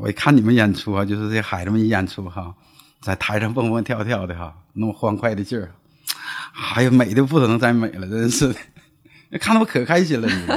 [0.00, 2.54] 我一看你们演出啊，就是这孩子们一演出哈，
[3.00, 5.70] 在台上蹦蹦跳跳的哈，那么欢快的劲儿，
[6.74, 8.58] 哎呀，美的不能再美了，真是的，
[9.40, 10.34] 看得我可开心了，你？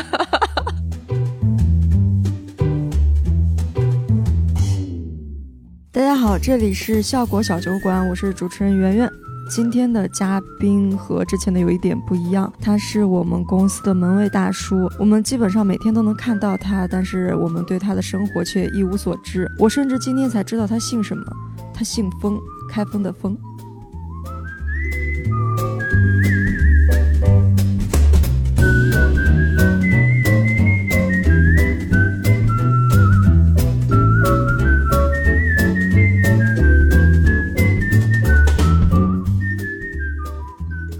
[5.93, 9.09] 大家好，这里是效果小酒馆，我是主持人圆圆。
[9.51, 19.45] 今天的嘉宾和之前的有一点不一样，他是我们公司的门卫大叔，我们基本上每天都能看到他，但是我们对他的生活却一无所知。
[19.59, 21.25] 我甚至今天才知道他姓什么，
[21.73, 23.37] 他姓封，开封的封。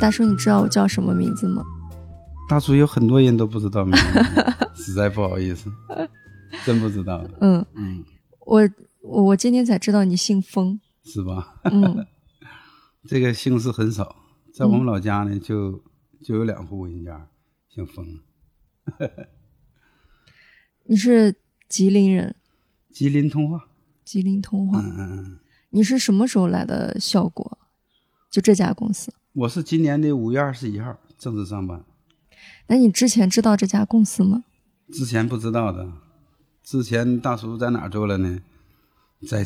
[0.02, 1.64] 大叔，你知道我叫什么名字吗？
[2.50, 4.04] 大叔有很多人都不知道名字，
[4.84, 5.72] 实在不好意思，
[6.66, 7.23] 真不知道。
[7.40, 8.04] 嗯嗯，
[8.40, 8.62] 我
[9.04, 10.80] 我我今天才知道你姓封。
[11.04, 11.56] 是吧？
[11.66, 12.06] 嗯
[13.08, 14.16] 这个姓氏很少，
[14.53, 15.84] 在我们老家呢，就
[16.23, 17.28] 就有两户人家
[17.70, 18.20] 姓封，
[20.86, 21.36] 你是
[21.70, 22.36] 吉林人，
[22.90, 23.68] 吉林通化。
[24.03, 24.80] 吉林通化。
[24.80, 27.59] 嗯嗯嗯，你是什么时候来的效果？
[28.31, 29.14] 就这家公司？
[29.34, 31.86] 我是今年的五月二十一号正式上班，
[32.68, 34.44] 那你之前知道这家公司吗？
[34.92, 35.90] 之前不知道的。
[36.64, 38.42] 之前大叔在哪儿做了呢？
[39.26, 39.46] 在，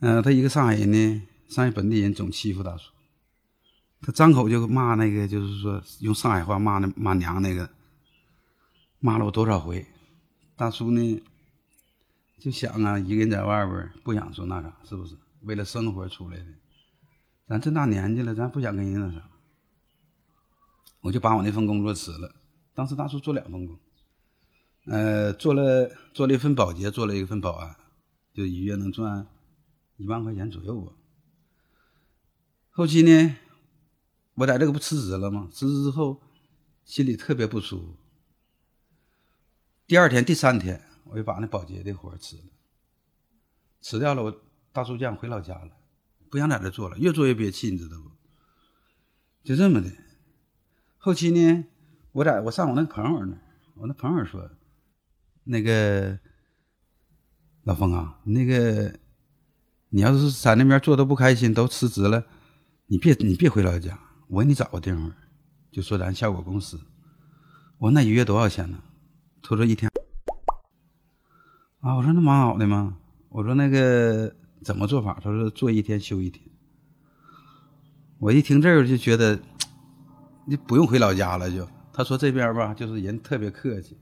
[0.00, 2.90] 嗯、他一个上海人呢，上海本地人总欺负大叔，
[4.02, 7.70] 他张口就骂那个，就是说用上海话骂那骂娘那个，
[9.00, 9.86] 骂了我多少回。
[10.54, 11.22] 大叔呢，
[12.38, 15.16] 就想啊，一个人在外边不想说那啥，是不是？
[15.40, 16.44] 为了生活出来的，
[17.52, 19.28] 咱这大年纪了，咱不想跟人那啥，
[21.02, 22.34] 我就把我那份工作辞了。
[22.72, 23.78] 当时大叔做两份工，
[24.86, 27.76] 呃，做了做了一份保洁，做了一份保安，
[28.32, 29.26] 就一月能赚
[29.98, 30.94] 一万块钱左右吧。
[32.70, 33.36] 后期呢，
[34.32, 35.50] 我在这个不辞职了吗？
[35.52, 36.22] 辞职之后，
[36.86, 37.96] 心里特别不舒服。
[39.86, 42.44] 第二天、第三天，我就把那保洁的活辞了，
[43.82, 44.22] 辞掉了。
[44.22, 44.40] 我
[44.72, 45.70] 大叔叫我回老家了，
[46.32, 48.10] 不想在这做了，越做越憋气，你知道不？
[49.44, 49.90] 就这么的。
[50.96, 51.66] 后期呢，
[52.12, 53.36] 我在我上我那朋友那，
[53.74, 54.48] 我那朋友说，
[55.44, 56.18] 那个
[57.64, 58.98] 老冯啊，那个
[59.90, 62.24] 你要是在那边做的不开心，都辞职了，
[62.86, 65.12] 你别你别回老家，我给你找个地方，
[65.70, 66.80] 就说咱效果公司。
[67.76, 68.82] 我说那一月多少钱呢？
[69.42, 69.90] 他说一天。
[71.80, 72.96] 啊，我说那蛮好的嘛。
[73.28, 74.34] 我说那个
[74.64, 75.18] 怎么做法？
[75.22, 76.48] 他说做一天休一天。
[78.18, 79.38] 我一听这个就觉得，
[80.46, 81.68] 你不用回老家了就。
[81.92, 83.98] 他说这边吧，就是人特别客气。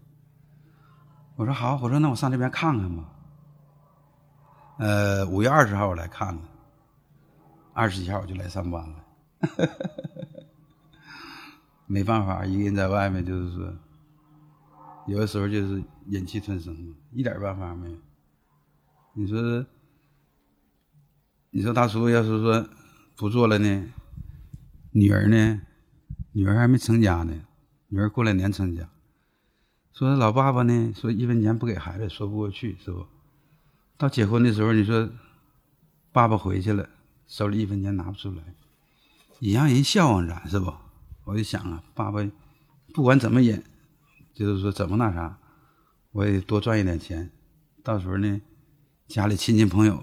[1.36, 3.10] 我说好，我说那我上这边看看吧。
[4.78, 6.42] 呃，五月二十号我来看了，
[7.72, 9.04] 二十一号我就来上班了。
[11.86, 13.74] 没办法，一个人在外面就是说，
[15.06, 17.96] 有的时候就是忍气吞声，一点办法没有。
[19.14, 19.64] 你说，
[21.52, 22.68] 你说大叔要是说
[23.16, 23.88] 不做了呢，
[24.92, 25.60] 女儿呢，
[26.32, 27.34] 女儿还没成家呢，
[27.88, 28.88] 女儿过两年成家。
[29.92, 33.04] 说老爸爸呢，说一分钱不给孩子，说不过去，是不？
[33.98, 35.10] 到结婚的时候，你说
[36.12, 36.88] 爸爸回去了，
[37.26, 38.42] 手里一分钱拿不出来，
[39.40, 40.72] 也让人笑话咱，是不？
[41.24, 42.24] 我就想啊，爸爸
[42.94, 43.60] 不管怎么忍，
[44.32, 45.36] 就是说怎么那啥，
[46.12, 47.32] 我也多赚一点钱，
[47.82, 48.40] 到时候呢。
[49.08, 50.00] 家里亲戚朋友，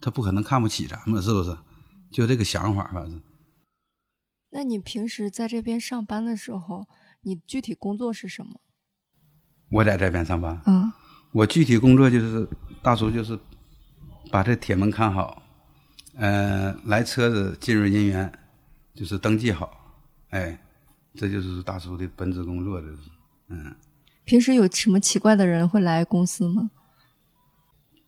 [0.00, 1.56] 他不可能看不起咱们，是不是？
[2.10, 3.20] 就这个想法，反正。
[4.50, 6.86] 那你平时在这边上班的时候，
[7.22, 8.60] 你具体工作是什么？
[9.70, 10.90] 我在这边上班，嗯，
[11.32, 12.48] 我具体工作就是
[12.82, 13.38] 大叔就是
[14.30, 15.42] 把这铁门看好，
[16.14, 18.32] 呃，来车子进入人员
[18.94, 19.70] 就是登记好，
[20.30, 20.58] 哎，
[21.14, 22.98] 这就是大叔的本职工作，这是，
[23.48, 23.76] 嗯。
[24.24, 26.70] 平时有什么奇怪的人会来公司吗？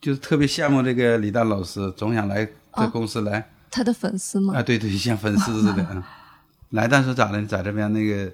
[0.00, 3.50] 就是特别羡慕这个李诞老师，总想来这公司来。
[3.70, 4.55] 他的粉丝吗？
[4.56, 5.87] 啊，对对，像粉丝似的。
[5.91, 6.02] 嗯，
[6.70, 7.44] 来，但是咋的？
[7.47, 8.32] 在这边那个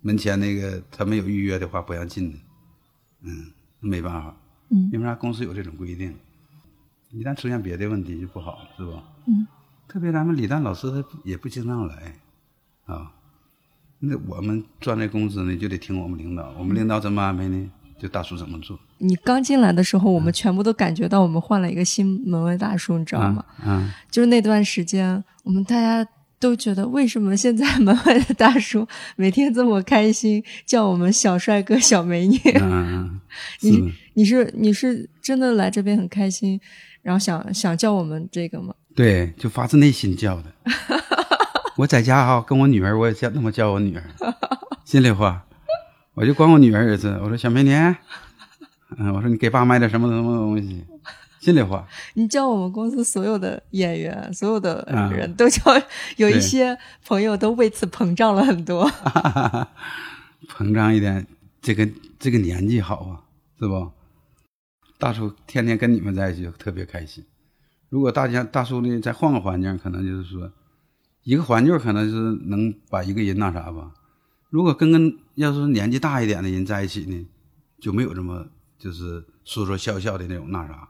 [0.00, 2.38] 门前那个，他没有预约的话不让进的。
[3.22, 4.34] 嗯，没办法。
[4.70, 4.88] 嗯。
[4.92, 5.14] 因为啥？
[5.14, 6.16] 公司有这种规定，
[7.10, 9.02] 一旦出现别的问题就不好，是吧？
[9.26, 9.46] 嗯。
[9.86, 12.14] 特别咱们李诞老师他也不经常来，
[12.86, 13.10] 啊，
[14.00, 17.70] 那我们赚这工资呢，就得听我们领导，我们领导怎么安排呢？
[17.98, 18.78] 就大叔怎么做。
[18.98, 23.44] 你刚进来的时候，我们全部都感觉到我们换了一个新门卫大叔，你知道吗？
[23.66, 26.08] 嗯，就是那段时间，我们大家
[26.38, 28.86] 都觉得为什么现在门外的大叔
[29.16, 32.38] 每天这么开心，叫我们小帅哥、小美女。
[32.62, 33.20] 嗯，
[33.60, 36.60] 你你是你是真的来这边很开心，
[37.02, 38.74] 然后想想叫我们这个吗？
[38.94, 40.52] 对，就发自内心叫的。
[41.76, 44.02] 我在家哈、跟我女儿，我也叫那么叫我女儿，
[44.84, 45.44] 心里话，
[46.18, 47.70] 我就管我女儿也是，我说小美女，
[48.96, 50.84] 嗯，我说你给爸买点什么什么东西，
[51.38, 55.62] 心里话，你叫我们公司所有的演员、所有的嗯人都叫，
[56.16, 56.76] 有一些
[57.06, 58.90] 朋友都为此膨胀了很多。
[60.50, 61.24] 膨胀一点，
[61.62, 61.88] 这个
[62.18, 63.22] 这个年纪好啊，
[63.60, 63.92] 是不？
[64.98, 67.24] 大叔天天跟你们在一起就特别开心。
[67.90, 70.50] 如果大家大叔呢再换个环境，可能就是说，
[71.22, 73.92] 一个环境可能是能把一个人那啥吧。
[74.50, 77.26] 如果跟跟要是年纪大一点的人在一起呢，
[77.80, 78.46] 就没有这么
[78.78, 80.88] 就是说说笑笑的那种那啥，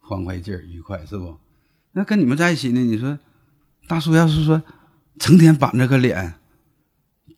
[0.00, 1.38] 欢快劲儿、愉快，是不？
[1.92, 3.18] 那跟你们在一起呢，你说
[3.86, 4.62] 大叔要是说
[5.18, 6.34] 成天板着个脸，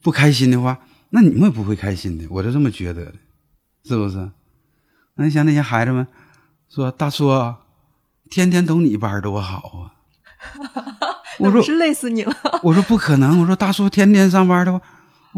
[0.02, 0.78] 不开心的话，
[1.10, 3.14] 那你们也不会开心的，我就这么觉得的，
[3.84, 4.30] 是不是？
[5.14, 6.06] 那你像那些孩子们
[6.68, 7.58] 说：“大叔啊，
[8.30, 9.98] 天天懂你班儿多好啊！”
[11.40, 12.32] 我说是累死你了。
[12.62, 13.40] ：“我说不可能！
[13.40, 14.80] 我说大叔天天上班的话，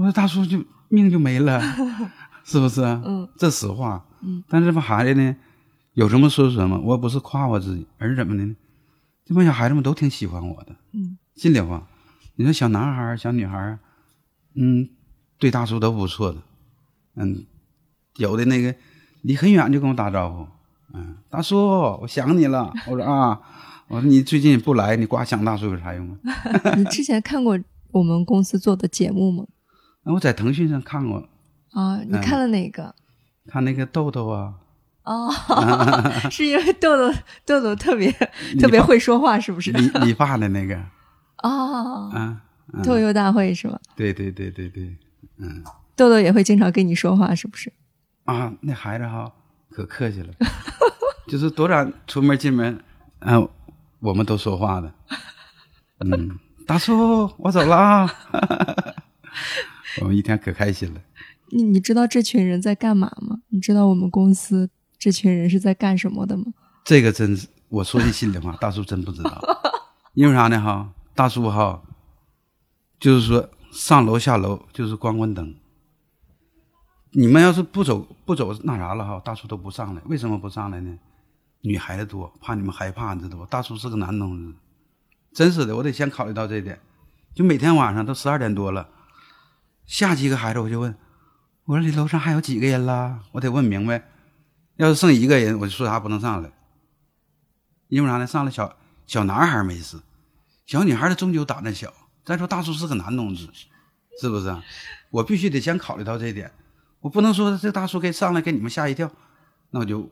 [0.00, 1.60] 我说大叔就命就没了，
[2.42, 2.80] 是不是？
[2.82, 4.02] 嗯，这实话。
[4.22, 5.36] 嗯，但是这帮孩子呢，
[5.92, 8.56] 有什么说什么，我不是夸我自己，而是怎么的呢？
[9.26, 11.86] 这帮小孩子们都挺喜欢我的，嗯，心里话。
[12.36, 13.78] 你说小男孩儿、小女孩儿，
[14.54, 14.88] 嗯，
[15.38, 16.38] 对大叔都不错的，
[17.16, 17.44] 嗯，
[18.16, 18.74] 有的那个
[19.20, 20.46] 离很远就跟我打招呼，
[20.94, 21.58] 嗯，大叔，
[22.00, 22.72] 我想你了。
[22.86, 23.38] 我说啊，
[23.88, 26.18] 我说你最近不来，你光想大叔有啥用啊？
[26.78, 27.58] 你之前看过
[27.92, 29.44] 我们公司做的节目吗？
[30.04, 31.28] 那我在腾讯上看过，
[31.72, 32.94] 啊，你看了哪个？
[33.48, 34.54] 看那个豆豆啊，
[35.04, 35.30] 哦，
[36.30, 37.12] 是因为豆豆
[37.44, 38.10] 豆豆特别
[38.60, 39.72] 特别会说话，是不是？
[39.72, 40.76] 理理发的那个，
[41.42, 42.40] 哦，啊，
[42.72, 43.78] 嗯脱口大会是吧？
[43.96, 44.96] 对对对对对，
[45.38, 45.62] 嗯。
[45.96, 47.70] 豆豆也会经常跟你说话，是不是？
[48.24, 49.30] 啊，那孩子哈
[49.70, 50.32] 可客气了，
[51.28, 52.78] 就是多少出门进门，
[53.20, 53.46] 嗯、
[53.98, 54.90] 我们都说话的，
[55.98, 57.76] 嗯，大叔，我走了。
[57.76, 58.10] 啊，
[60.00, 61.00] 我们一天可开心了。
[61.50, 63.40] 你你知道这群人在干嘛吗？
[63.48, 66.44] 你知道我们公司这群人是在干什么的吗？
[66.84, 69.40] 这个真是，我说句心里话，大叔真不知道，
[70.14, 70.60] 因为啥呢？
[70.60, 71.82] 哈，大叔哈，
[72.98, 75.54] 就是说上楼下楼就是关关灯。
[77.12, 80.02] 你们要是不走不走那啥了哈，大叔都不上来。
[80.06, 80.96] 为什么不上来呢？
[81.62, 83.44] 女孩子多，怕你们害怕，你知道不？
[83.46, 84.54] 大叔是个男同志，
[85.32, 86.78] 真是的，我得先考虑到这一点。
[87.34, 88.88] 就每天晚上都十二点多了，
[89.90, 90.94] 下几个孩子我就问，
[91.64, 93.18] 我说你楼上还有几个人啦？
[93.32, 94.08] 我得问明白。
[94.76, 96.52] 要是剩一个人，我就说啥不能上来。
[97.88, 98.24] 因为啥呢？
[98.24, 98.76] 上来小
[99.08, 100.00] 小男孩没事，
[100.64, 101.92] 小女孩她终究胆子小。
[102.24, 103.48] 再说大叔是个男同志，
[104.20, 104.56] 是不是？
[105.10, 106.52] 我必须得先考虑到这一点，
[107.00, 109.10] 我不能说这大叔给上来给你们吓一跳，
[109.70, 110.08] 那我就，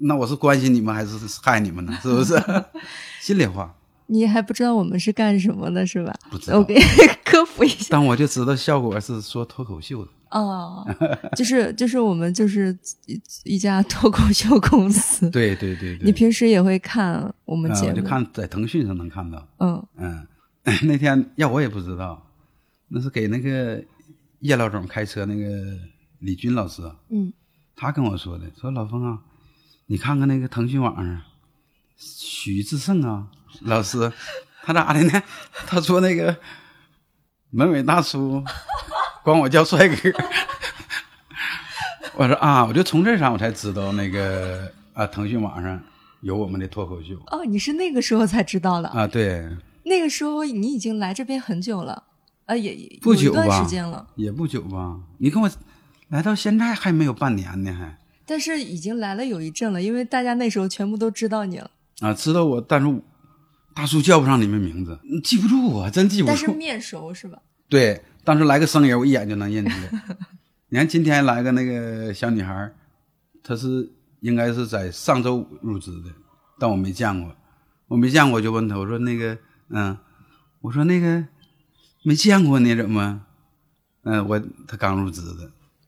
[0.00, 1.96] 那我是关心你们还是害你们呢？
[2.02, 2.34] 是不是？
[3.22, 3.72] 心里话，
[4.10, 6.12] 你还不知道我们是干什么的，是吧？
[6.30, 6.74] 不知道我给
[7.24, 7.86] 科普一下。
[7.90, 10.10] 但我就知道效果是说脱口秀的。
[10.30, 10.86] 哦，
[11.36, 12.76] 就是就是我们就是
[13.06, 15.28] 一一家脱口秀公司。
[15.30, 17.90] 对对对对， 你平时也会看我们啊节目？
[17.90, 19.46] 我就看在腾讯上能看到。
[19.58, 20.26] 嗯嗯，
[20.82, 22.20] 那天要我也不知道，
[22.88, 23.82] 那是给那个
[24.40, 25.76] 叶老总开车那个
[26.20, 27.32] 李军老师，嗯，
[27.74, 29.18] 他跟我说的，说老峰啊，
[29.86, 31.20] 你看看那个腾讯网上，
[31.96, 33.26] 许志胜啊
[33.62, 34.10] 老师，
[34.62, 35.22] 他咋的呢？
[35.66, 36.36] 他说那个
[37.50, 38.42] 门卫大叔
[39.22, 40.12] 管我叫帅哥，
[42.16, 45.80] 我说啊，我就从这上我才知道那个啊，腾讯网上
[46.20, 47.14] 有我们的脱口秀。
[47.26, 48.88] 哦，你是那个时候才知道的。
[48.88, 49.48] 啊，对，
[49.84, 52.04] 那个时候你已经来这边很久了，
[52.46, 54.98] 啊，也也不久吧时间了，也不久吧？
[55.18, 55.50] 你跟我
[56.08, 57.98] 来到现在还没有半年呢，还。
[58.26, 63.02] 但是已经来了有一阵了，因为大家那时候全部都知道你了，啊，知道我，但是
[63.74, 66.28] 大叔叫不上你们名字，嗯记不住啊，真记不住。
[66.28, 67.38] 但是面熟是吧？
[67.68, 70.02] 对，当时来个生人，我一眼就能认出来。
[70.68, 72.72] 你看今天来个那个小女孩，
[73.42, 76.10] 她是应该是在上周五入职的，
[76.58, 77.34] 但我没见过，
[77.88, 79.38] 我没见过，就问她，我说那个，
[79.70, 79.96] 嗯，
[80.60, 81.24] 我说那个
[82.02, 83.22] 没见过你怎么？
[84.02, 85.22] 嗯，我她刚入职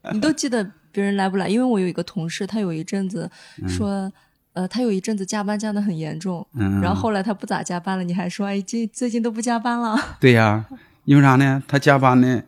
[0.02, 1.48] 的，你都记得别人来不来？
[1.48, 3.30] 因为我有一个同事，他有一阵子
[3.68, 4.12] 说，
[4.54, 9.98] 呃，他有一阵子加班加的很严重，嗯，然后后来他不咋加班了，你还说，哎，最最近都不加班了。
[10.20, 10.66] 对呀，
[11.04, 11.62] 因为啥呢？
[11.66, 12.42] 他加班呢，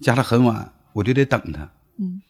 [0.00, 1.68] 加的很晚，我就得等他。
[1.96, 2.22] 嗯，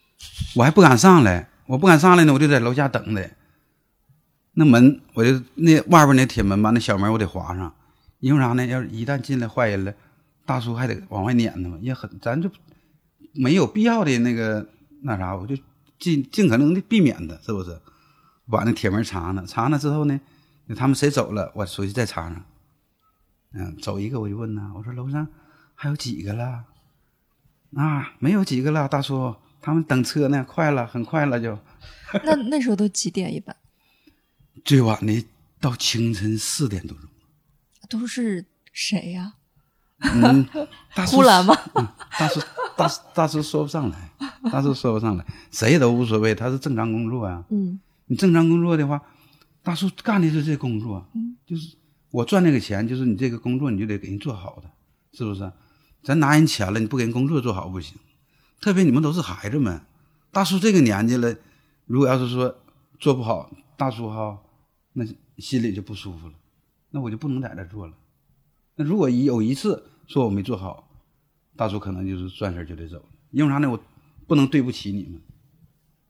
[0.56, 3.22] 我还不敢上来，我不敢上来呢，我就在楼下等他。
[4.54, 7.74] 那门，我就那外边那铁门吧，那小门我得划上，
[8.20, 8.66] 因为啥呢？
[8.66, 9.92] 要是一旦进来坏人了，
[10.46, 12.50] 大叔还得往外撵他嘛，也很咱就
[13.34, 14.66] 没有必要的那个
[15.02, 15.54] 那啥，我就
[15.98, 17.78] 尽尽可能的避免他，是不是？
[18.50, 20.20] 把那铁门插上，插上之后呢，
[20.76, 22.44] 他们谁走了，我出去再插上。
[23.52, 25.26] 嗯，走一个我就问呐，我说楼上
[25.74, 26.64] 还有几个了？
[27.76, 31.58] 啊，没有几个了，大叔，他们等车呢，快了，很快了就。
[32.24, 33.54] 那那时候都几点一般？
[34.64, 35.26] 最晚的
[35.60, 37.08] 到清晨四点多钟。
[37.88, 39.34] 都是谁呀？
[40.00, 40.46] 嗯，
[40.94, 41.56] 大叔 呼兰吗？
[41.74, 41.88] 嗯
[42.18, 42.40] 大叔
[42.76, 44.10] 大叔大叔说不上来，
[44.50, 47.78] 大叔说不上来，谁都无所谓，他是正常工作呀、嗯
[48.08, 49.00] 你正常工作的话，
[49.62, 51.76] 大叔干的是这工作，嗯就是
[52.10, 54.70] 我赚那个钱，就是你这个工作你就得给人做好的，
[55.12, 55.52] 是不是？
[56.02, 57.96] 咱拿人钱了，你不给人工作做好不行。
[58.60, 59.80] 特别你们都是孩子们，
[60.30, 61.36] 大叔这个年纪了，
[61.86, 62.56] 如果要是说
[62.98, 64.38] 做不好，大叔哈，
[64.94, 65.04] 那
[65.36, 66.34] 心里就不舒服了，
[66.90, 67.94] 那我就不能在这做了。
[68.76, 70.88] 那如果一有一次说我没做好，
[71.56, 73.70] 大叔可能就是转身就得走了，因为啥呢？
[73.70, 73.78] 我
[74.26, 75.20] 不能对不起你们。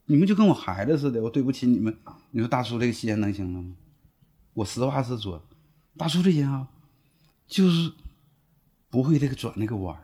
[0.09, 1.97] 你们就跟我孩子似的，我对不起你们。
[2.31, 3.75] 你说大叔这个烟能行了吗？
[4.55, 5.47] 我实话实说，
[5.97, 6.67] 大叔这人啊，
[7.47, 7.93] 就是
[8.91, 10.03] 不会这个转那个弯儿，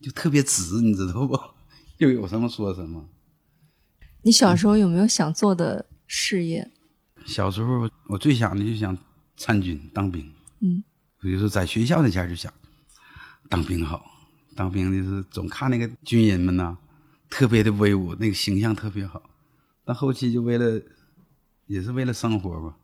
[0.00, 1.40] 就特别直，你知道不？
[1.98, 3.08] 又有什么说什么。
[4.22, 6.70] 你小时候有没有想做的事业？
[7.24, 8.96] 小时候我最想的就想
[9.36, 10.84] 参军当兵，嗯，
[11.20, 12.52] 比如说在学校那前就想
[13.48, 14.04] 当兵好，
[14.54, 16.76] 当兵的是总看那个军人们呐，
[17.28, 19.22] 特别的威武，那个形象特别好。
[19.84, 20.80] 但后期就为了，
[21.66, 22.76] 也是为了生活吧，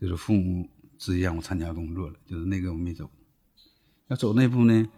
[0.00, 3.08] 就是父母直接让我参加工作了，就是那个我没走。
[4.08, 4.88] 要走那步呢，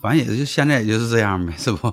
[0.00, 1.92] 反正也就现在也就是这样呗， 是不？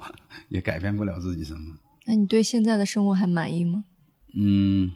[0.49, 1.77] 也改变不了自己什么。
[2.05, 3.85] 那你对现在的生活还满意吗？
[4.33, 4.91] 嗯，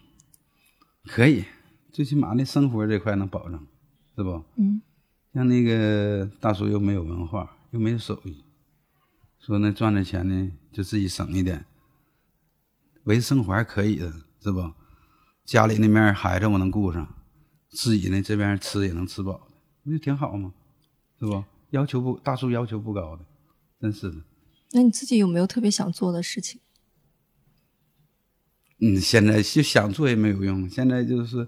[1.06, 1.46] 可以，
[1.92, 3.68] 最起码那生活这块能保证，
[4.16, 4.44] 是不？
[4.56, 4.82] 嗯，
[5.34, 8.44] 像那个大叔又没有文化，又没有手艺，
[9.40, 11.66] 说那赚的钱呢就自己省一点，
[13.06, 14.12] 维持生活还可以的，
[14.44, 14.74] 是不？
[15.46, 17.16] 家里那面孩子我能顾上，
[17.70, 19.48] 自己呢这边吃也能吃饱，
[19.86, 20.54] 不就挺好吗？
[21.18, 21.42] 是不？
[21.70, 23.24] 要求不大叔要求不高的，
[23.80, 24.18] 真是的。
[24.72, 26.60] 那你自己有没有特别想做的事情？
[28.80, 31.48] 嗯，现在就想做也没有用，现在就是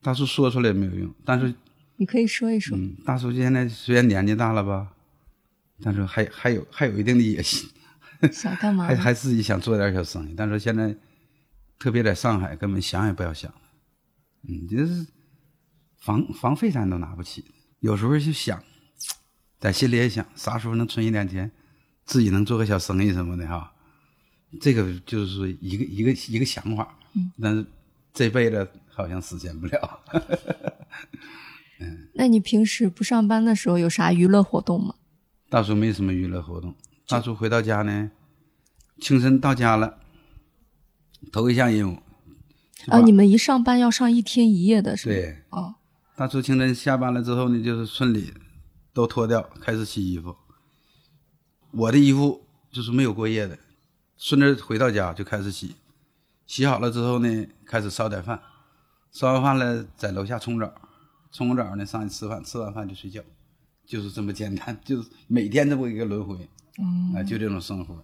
[0.00, 1.54] 大叔说出来也没有用，但是
[1.96, 2.74] 你可以说一说。
[2.78, 4.94] 嗯，大叔现在虽然年纪大了吧，
[5.82, 7.68] 但是还还有还有一定的野心，
[8.32, 8.94] 想干嘛还？
[8.94, 10.34] 还自己想做点小生意。
[10.36, 10.94] 但是现在，
[11.78, 13.52] 特别在上海，根本想也不要想。
[14.48, 15.06] 嗯，就是
[15.98, 17.44] 房房费咱都拿不起，
[17.80, 18.62] 有时候就想，
[19.58, 21.50] 在心里也想，啥时候能存一点钱，
[22.04, 23.72] 自己能做个小生意什么的哈。
[24.60, 26.96] 这个就是说一个一个一个想法，
[27.40, 27.64] 但是
[28.12, 30.00] 这辈子好像实现不了。
[31.80, 34.94] 嗯那你平时不上班的时候有啥娱乐活动吗？
[35.48, 36.74] 大叔没什么娱乐活动。
[37.08, 38.10] 大叔回到家呢，
[39.00, 39.98] 清晨到家了，
[41.30, 41.98] 头一项任务，
[42.86, 45.14] 啊，你们一上班要上一天一夜的是吧？
[45.14, 45.74] 对，哦，
[46.16, 48.32] 大叔清晨下班了之后呢，就是村里
[48.94, 50.36] 都脱掉，开始洗衣服。
[51.72, 53.58] 我的衣服就是没有过夜的，
[54.16, 55.74] 顺着回到家就开始洗，
[56.46, 58.40] 洗好了之后呢，开始烧点饭，
[59.10, 60.72] 烧完饭了在楼下冲澡，
[61.30, 63.20] 冲完澡呢上去吃饭，吃完饭就睡觉，
[63.86, 66.48] 就是这么简单，就是每天这么一个轮回，
[66.78, 68.02] 嗯啊、就这种生活。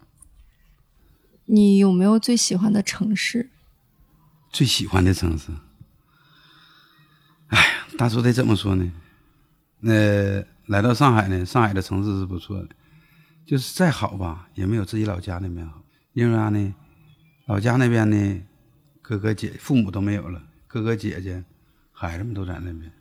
[1.46, 3.50] 你有没有最喜欢的城市？
[4.50, 5.52] 最喜欢的城市，
[7.48, 7.64] 哎呀，
[7.98, 8.92] 大叔得怎么说呢？
[9.82, 12.68] 呃，来到上海呢，上海的城市是不错的，
[13.46, 15.82] 就是再好吧，也没有自己老家那边好。
[16.14, 16.74] 因为啥呢？
[17.46, 18.42] 老家那边呢，
[19.00, 21.44] 哥哥姐父母都没有了，哥哥姐姐、
[21.92, 22.92] 孩子们都在那边。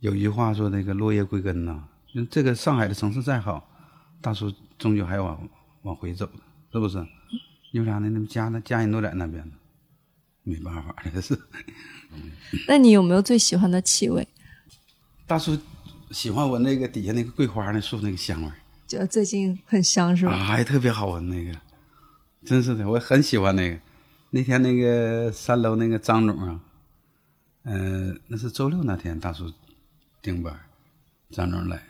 [0.00, 3.66] 有一句话说：“那个落叶归根呐。”就这个上海的城市再好，
[4.20, 5.48] 大叔终究还要往
[5.82, 6.32] 往回走的，
[6.72, 6.98] 是不是？
[7.72, 8.08] 因为啥呢？
[8.10, 9.52] 那么家呢，家人都在那边呢，
[10.42, 11.38] 没办法，这 是。
[12.68, 14.26] 那你有没有最喜欢的气味？
[15.26, 15.58] 大叔
[16.10, 18.54] 喜欢闻那个底下那个桂花那树那个香味儿
[18.86, 20.32] 觉得最近很香是吧？
[20.32, 21.58] 啊，还特别好闻那个，
[22.44, 23.80] 真是的，我很喜欢那个。
[24.30, 26.60] 那天那个三楼那个张总啊，
[27.62, 29.52] 嗯、那是周六那天大叔
[30.20, 30.52] 顶班，
[31.30, 31.82] 张总来，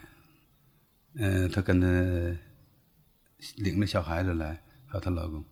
[1.15, 1.87] 嗯、他跟他
[3.57, 5.43] 领着小孩子来，还有她老公，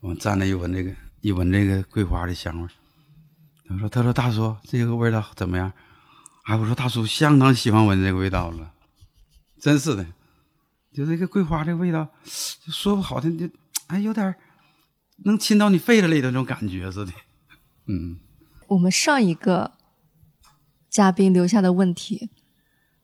[0.00, 2.68] 我们站那一闻这个一闻这个桂花的香味
[3.68, 5.72] 他说：“他说大叔这个味道怎么样？”
[6.44, 8.72] 哎，我说大叔相当喜欢闻这个味道了，
[9.60, 10.06] 真是的，
[10.92, 12.08] 就这个桂花这个味道，
[12.64, 13.46] 就说不好听，就
[13.88, 14.34] 哎有点
[15.24, 17.12] 能亲到你肺子里的那种感觉似的。
[17.84, 18.18] 嗯，
[18.68, 19.72] 我们上一个
[20.88, 22.30] 嘉宾留下的问题，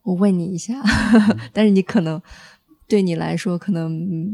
[0.03, 0.81] 我问你一下，
[1.53, 2.23] 但是你可能
[2.87, 3.91] 对你来说可能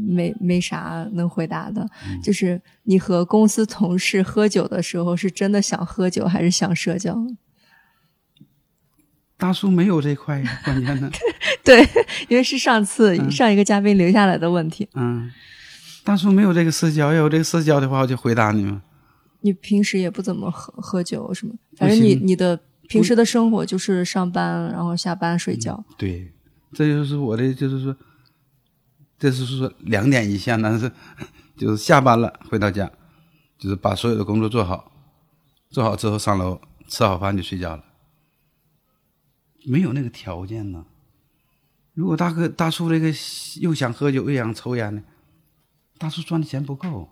[0.07, 1.87] 没没啥能回答的，
[2.23, 7.17] 就是你和公司同事喝酒的时候，是真的想喝酒还是想社交？
[9.37, 11.09] 大叔没有这块呀，关键呢。
[11.65, 11.81] 对，
[12.27, 14.87] 因为是上次上一个嘉宾留下来的问题。
[14.93, 15.31] 嗯，
[16.03, 18.83] 大叔没有这个私交，要有这个私交的话，我就回答你嘛。
[19.39, 21.53] 你平时也不怎么喝喝酒，什么？
[21.75, 25.83] 反正你你的平时的生活就是上班，然后下班睡觉。
[25.97, 26.31] 对，
[26.73, 27.95] 这就是我的，就是说，
[29.21, 30.91] 这是说两点一线，但是
[31.55, 32.91] 就是下班了回到家，
[33.59, 34.91] 就是把所有的工作做好，
[35.69, 37.85] 做好之后上楼吃好饭就睡觉了。
[39.67, 40.87] 没有那个条件呢。
[41.93, 43.13] 如果大哥大叔这个
[43.59, 45.03] 又想喝酒又想抽烟呢，
[45.99, 47.07] 大叔赚的钱不够，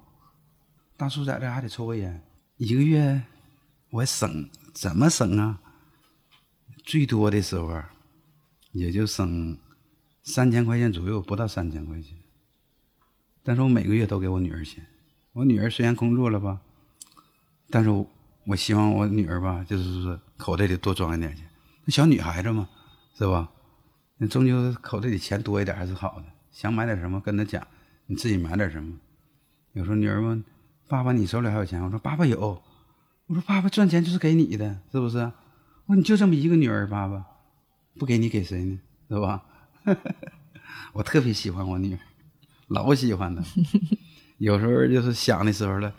[0.98, 2.24] 大叔在这还得抽个烟，
[2.58, 3.22] 一个月
[3.92, 5.60] 我省怎么省啊？
[6.84, 7.72] 最多的时候
[8.72, 9.56] 也就省
[10.30, 12.16] 三千块钱左右，不到三千块钱。
[13.42, 14.86] 但是我每个月都给我女儿钱，
[15.34, 16.62] 我女儿虽然工作了吧，
[17.72, 18.08] 但是我
[18.46, 21.50] 我希望我女儿吧，就是说口袋里多装一点钱。
[21.84, 22.70] 那小女孩子嘛，
[23.18, 23.50] 是吧？
[24.18, 26.26] 那终究口袋里钱多一点还是好的。
[26.52, 27.66] 想买点什么，跟她讲，
[28.06, 28.96] 你自己买点什么。
[29.74, 30.44] 有时候女儿问
[30.88, 32.38] ：“爸爸，你手里还有钱？”我说：“爸爸有。”
[33.26, 35.18] 我说：“爸爸赚钱就是给你的，是不是？”
[35.88, 37.26] 我说：“你就这么一个女儿，爸爸
[37.98, 38.80] 不给你给谁呢？
[39.10, 39.44] 是吧？”
[40.94, 42.00] 我特别喜欢我女儿，
[42.68, 43.44] 老喜欢她。
[44.38, 45.94] 有时候就是想的时候了，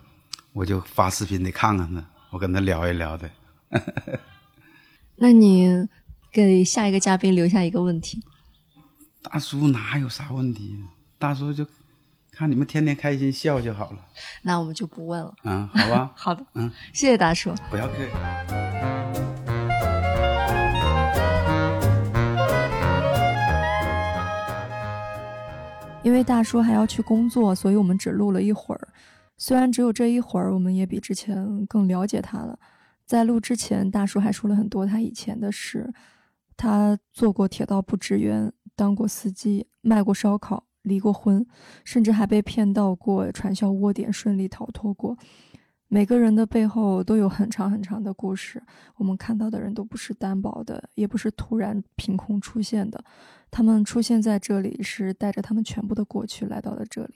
[0.53, 3.29] 我就发视频得看看她，我跟她聊一聊的。
[5.17, 5.87] 那你
[6.31, 8.23] 给下一个嘉宾留下一个问题。
[9.21, 10.83] 大叔哪有啥问题？
[11.19, 11.65] 大叔就
[12.31, 13.99] 看你们天天开心笑就好了。
[14.41, 15.33] 那我们就不问了。
[15.43, 16.11] 嗯，好吧。
[16.15, 16.43] 好的。
[16.55, 17.53] 嗯，谢谢大叔。
[17.69, 18.70] 不要客气。
[26.03, 28.87] 因为大叔还要去工作，所以我们只录了一会儿。
[29.37, 32.57] 虽然只有这一会儿，我们也比之前更了解他了。
[33.05, 35.93] 在录之前，大叔还说了很多他以前的事。
[36.57, 41.45] 他做过铁道部职员，当过司机，卖过烧烤，离过婚，
[41.83, 45.17] 甚至还被骗到过传销窝点，顺利逃脱过。
[45.93, 48.63] 每个人的背后都有很长很长的故事。
[48.95, 53.03] 我们看到的人都不是单薄的，也不是突然凭空出现的。
[53.51, 57.15] 他们出现在这里，是带着他们全部的过去来到了这里。